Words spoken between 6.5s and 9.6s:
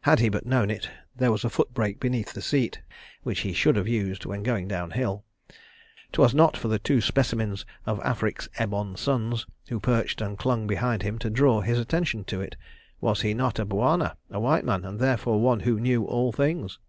for the two specimens of Afric's ebon sons,